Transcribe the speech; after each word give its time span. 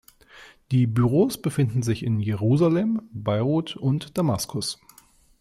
Die 0.71 0.87
Büros 0.87 1.39
befinden 1.39 1.83
sich 1.83 2.01
in 2.01 2.19
Jerusalem, 2.19 3.03
Beirut 3.13 3.75
und 3.75 4.17
Damaskus. 4.17 4.79